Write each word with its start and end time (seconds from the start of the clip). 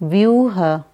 view 0.00 0.48
her 0.48 0.84